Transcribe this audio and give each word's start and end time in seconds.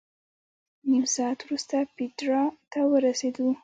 نیم 0.89 1.05
ساعت 1.15 1.39
وروسته 1.43 1.75
پېټرا 1.95 2.43
ته 2.71 2.79
ورسېدو. 2.91 3.47